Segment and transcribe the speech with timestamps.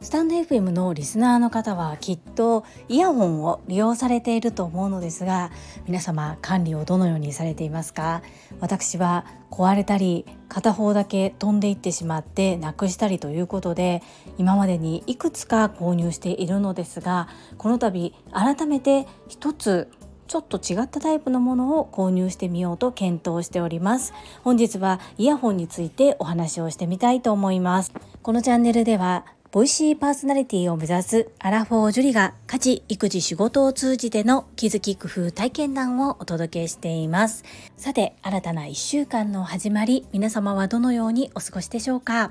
[0.00, 5.50] スタンド FM のリスナーの方はきっとイヤホンを利用されていると思うのですが
[5.86, 8.22] 皆様管理をどのようにされていますか？
[8.60, 14.02] 私は壊れたり片方だけ飛んでいってしまってなくしたりということで
[14.38, 19.88] 今までにいくつか購入しているのですがこの度改めて一つ
[20.32, 24.14] ちょっと違ったタイプのものを購入してみようと検討しております。
[24.42, 27.92] 本日はイヤホンについてお話をしてみたいと思います。
[28.22, 37.44] このチャンネルではボイシーパーソナリティを目指すアラフォージュリが家事、育児、仕事を通じての気づき、工夫、体験談をお届けしています。
[37.76, 42.30] さて、新たな1週間の始まり、皆様はどのようにお過ごしでしょうか？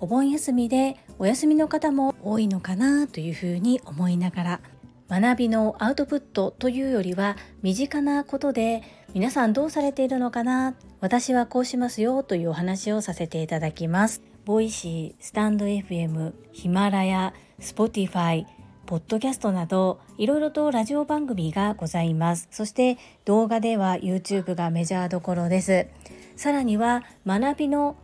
[0.00, 4.60] お盆休みでお休みの方も多いのかなというふうに思いながら
[5.08, 8.82] 学びのアウトプットというよりは身近なことで
[9.14, 10.74] 皆さんどうされているのかな？
[11.00, 14.22] 私はこうしますよというお話をさせていただきます。
[14.44, 18.46] Voicy、 stand.fm、 Himalaya、 Spotify、
[18.84, 22.48] ポッドキャストなどいろいろとラジオ番組がございます。
[22.50, 25.86] そして動画では YouTube がメジャーどころです。
[26.36, 27.96] さらには学びの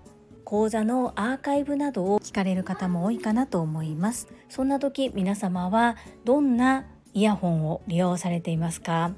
[0.45, 4.29] 講座のアーカイブなどを聞かれる方も多いかなと思います。
[4.49, 9.13] そんな時皆様はどんなイヤホンを利用されていますか？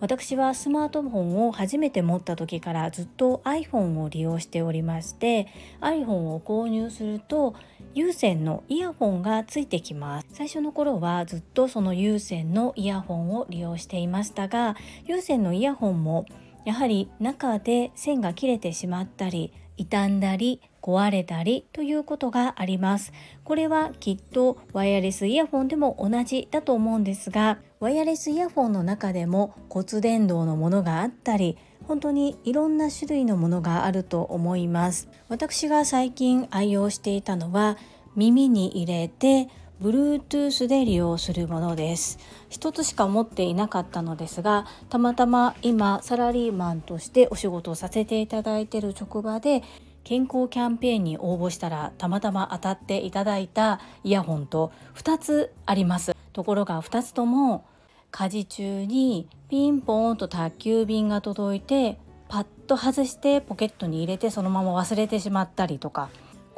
[0.00, 5.48] 私はスマートフォンを初めて持った時からずっと iPhone を利用しておりまして
[5.80, 7.56] iPhone を購入すると
[7.94, 10.28] 有線のイヤホンがついてきます。
[10.32, 16.26] 最初の頃はずっとその有線のイヤホンを利用していましたが有線のイヤホンも
[16.64, 23.12] やはり中で線が切れてしまったり傷んだり壊れたりということがあります。
[23.44, 31.56] これはきっとワイヤレスイヤホンでも同じだと思うんですがワイヤレスイヤホンの中でも骨伝導のものがあったり
[31.86, 35.08] 本当にいろんな種類のものがあると思います。
[35.28, 37.78] 私が最近愛用していたのは
[38.16, 39.48] 耳に入れて
[39.80, 42.18] Bluetooth で利用するものです。
[42.48, 49.62] 一つしか持っていなかったのですがたまたま今サラリーマンとしてお仕事をさせていただいている職場で
[50.02, 56.16] 健康キャンペーンに応募したらたまたま当たっていただいたイヤホンと2つあります。
[56.32, 57.64] ところが2つとも
[58.10, 66.08] 家事中にピンポーンと宅急便が届いてパッと外してポケットに入れてそのまま忘れてしまったりとか。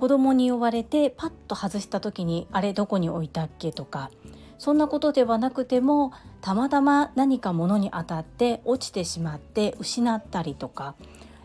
[0.01, 4.11] 子供に呼ばれてパッと外した時にあれどこに置いたっけとか
[4.57, 10.95] そんなことではなくてもたまたま何か物に当たって落ちてしまって失ったりとか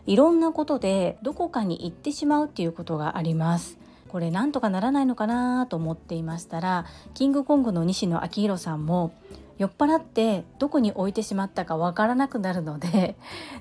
[0.06, 3.76] いろんなことでどこかに行ってしまうっていうことがあります。
[4.08, 9.12] これなんとかならないのかなと思っていましたらキングコングの西野昭弘さんも
[9.58, 13.16] 酔っ払ってどこに置いてしまったかわからなくなるので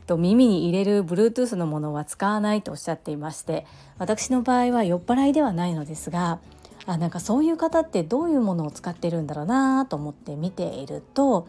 [0.08, 3.66] と耳に入れる Bluetooth のものは使わないとおっしゃっていまして
[3.98, 6.40] 私の場合は酔っ払いではないのですが
[6.86, 11.48] あなんかそういう方ってどういうものを使ってるんだろうなと思って見ていると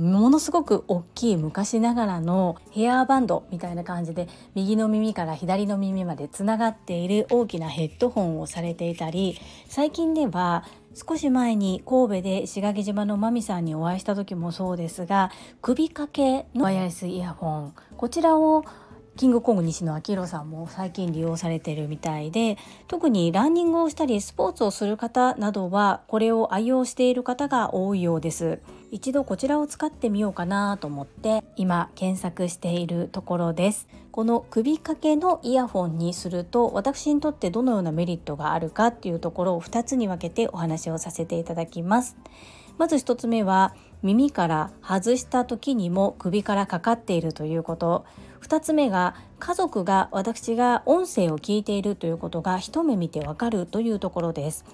[0.00, 18.64] ものすごく大きい昔ながらのヘアバンドみたいな感じで右の耳から左の耳までつながっている大きなヘッドホンをされていたり最近では少し前に神戸で石垣島のマミさんにお会いした時もそうですが首掛けのワイヤレスイヤホンこちらを
[19.20, 22.56] キングコング西野明宏さんも最近利用されてるみたいで
[22.88, 28.60] 特にランニングをしたりスポーツをする方などはこれを愛用している方が多いようです。
[28.90, 33.88] 一度こちらを使ってみようかなと思って今検索しているところです。
[34.10, 42.16] この首掛けのイヤホンにすると私にとってどのようなメリットがあるかっていうところを2つに分けてお話をさせていただきます。
[42.78, 48.06] まず1つ目は耳から外した時にも首からかかっているということ。
[48.42, 54.64] 2つ目が家族が私が音声を聞いているということが一目見てわかるというところです。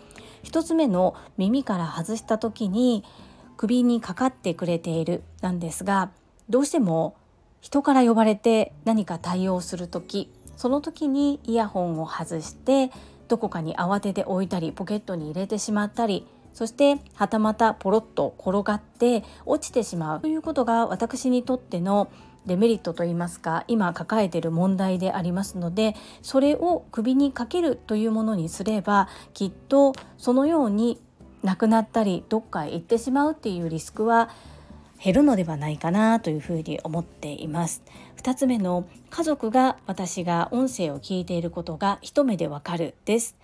[0.44, 3.04] 1つ目の耳から外した時に
[3.56, 6.10] 首にかかってくれているなんですが
[6.48, 7.16] どうしても
[7.60, 12.90] 人から呼ばれて何か対応する時その時にイヤホンを外して
[13.28, 22.08] どこかに慌てて置いたりポケットに入れてしまったりそしてはたまたポロッと転がって落ちてしまうということが私にとっての
[22.46, 31.00] デメリットといいますか今抱えている問題でありますのでそれを首にかけるというものにすればきっとそのように
[31.42, 34.30] なくなったりどっかへ行ってしまうっていうリスクは
[35.02, 37.82] 減るのではないかなというふうに思っています。
[38.16, 43.36] 2つ目の家族が私が音声を聞いていることが一目でわかるです。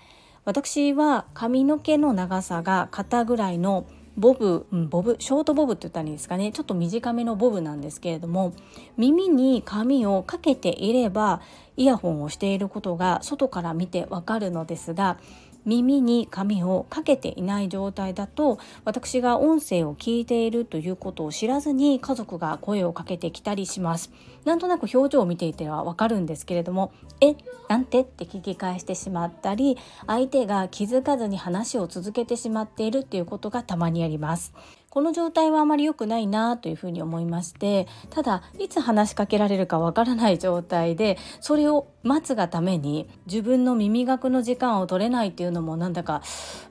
[0.45, 6.53] 私は髪の毛の長さが肩ぐらいのボブ、うん、ボブショートボブって言ったらいいですかね。
[6.53, 8.53] ちょっと短めのボブなんですけれども
[8.97, 11.41] 耳に髪をかけていれば
[11.76, 15.19] イヤホンをしていることが外から見てわかるのですが
[15.64, 24.11] 耳に髪をかけていない状態だと私が音声を聞いているということを知らずに家族が声をかけてきたりします。
[24.44, 27.37] なんとなく表情を見ていてはわかるんですけれどもえ？
[27.69, 34.53] なんてって聞き返してしまったり相手が気づかずに話を続けてしまっているっていうことがたまにあります。
[34.93, 46.21] この状態はあまり良くないなというふうに思いましてただいつ話しかけられるかわからない状態でそれを待つがために自分の耳学の時間を取れないっていうのもなんだか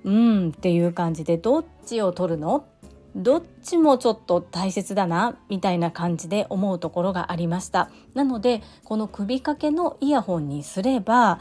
[0.03, 2.67] うんっていう感じでどっちを取るの？
[3.15, 7.89] どっちもちょっと大切だなみたいな感じで思うところがありました。
[8.13, 11.39] なのでこの首掛けのイヤホンにすれば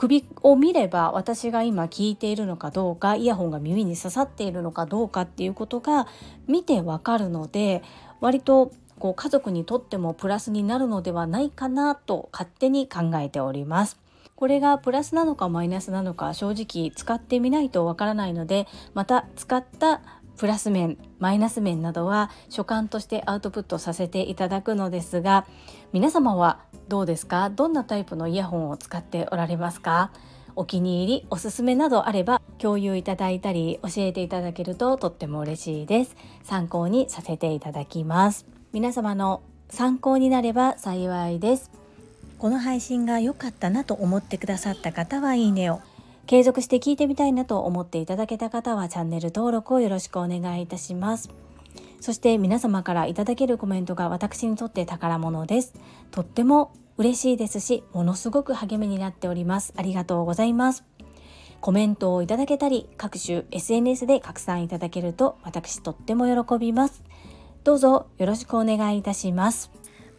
[0.00, 6.06] 首を見れば私が今聞いているのかどうかイヤホンが耳に刺さっているのかどうかっていうことが
[6.48, 7.82] 見てわかるので
[8.18, 13.98] 割とこう家族にとってもプラスになるのではないかなと勝手に考えております。
[14.36, 20.00] これがプラスなのかマイナスなのか正直使ってみないとわからないのでまた使った
[20.38, 25.46] プラス面マイナス面などは所感としてアウトプットさせていただくのですが
[25.92, 26.60] 皆様は
[26.90, 27.50] どうですか？
[27.50, 30.10] どんなタイプのイヤホンを使っておられますか？
[30.56, 36.16] お気に入りおすすめなどあれば共有いただいたり教えていただけるととっても嬉しいです。
[36.42, 38.44] 参考にさせていただきます。
[38.72, 41.70] 皆様の参考になれば幸いです。
[42.40, 45.80] この配信が良かったなと思ってくださった方はいいねを。
[46.26, 51.30] 継続して聞いてみたいなと思っていただけた方はチャンネル登録をよろしくお願いいたします。
[52.00, 55.74] そして皆様からいただけるコメントが私にとって宝物です。
[56.10, 59.72] とっても嬉しいですしものすごく励みになっております。
[59.76, 60.84] ありがとうございます。
[61.60, 67.02] コメントをいただけたり各種 SNS で拡散いただけると私とっても喜びます。
[67.64, 69.70] どうぞよろしくお願いいたします。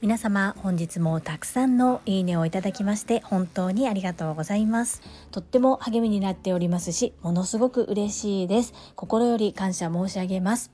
[0.02, 5.02] 皆様本日もたくさんのいいねをいただきまして本当にありがとうございます。
[5.32, 8.74] とっても励みになっておりますしものすごく嬉しいです。
[8.96, 10.72] 心より感謝申し上げます。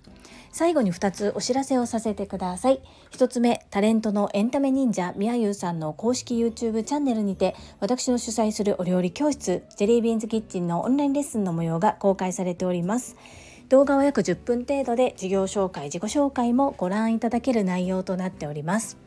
[0.57, 2.81] 最後に2つお知らせをさせてください。
[3.11, 13.15] 1つ目タレントのエンタメ忍者みやゆうさんの公式 YouTube チャンネルにて私の主催するお料理教室ジェリービーンズキッチンのオンラインレッスンの模様が公開されております。
[13.69, 19.06] 動画は約10分程度で事業紹介自己紹介もご覧いただける内容となっております。